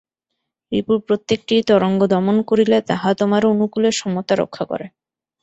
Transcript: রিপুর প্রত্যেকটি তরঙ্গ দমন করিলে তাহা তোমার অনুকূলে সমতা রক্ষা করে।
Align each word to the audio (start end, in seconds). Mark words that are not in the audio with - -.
রিপুর 0.71 0.97
প্রত্যেকটি 1.07 1.55
তরঙ্গ 1.69 2.01
দমন 2.13 2.37
করিলে 2.49 2.77
তাহা 2.89 3.09
তোমার 3.19 3.41
অনুকূলে 3.51 3.89
সমতা 3.99 4.33
রক্ষা 4.35 4.63
করে। 4.71 4.85